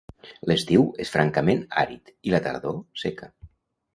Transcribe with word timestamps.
L'estiu 0.51 0.85
és 1.05 1.11
francament 1.15 1.61
àrid, 1.83 2.11
i 2.29 2.35
la 2.37 2.41
tardor, 2.47 2.79
seca. 3.05 3.33